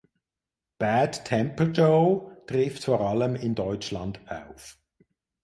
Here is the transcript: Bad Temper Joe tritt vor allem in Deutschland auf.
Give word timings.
Bad 0.79 1.25
Temper 1.27 1.65
Joe 1.65 2.35
tritt 2.47 2.83
vor 2.83 3.01
allem 3.07 3.35
in 3.35 3.53
Deutschland 3.53 4.19
auf. 4.27 4.79